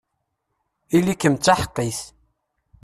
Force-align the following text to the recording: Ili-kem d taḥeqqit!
Ili-kem 0.97 1.35
d 1.35 1.41
taḥeqqit! 1.45 1.99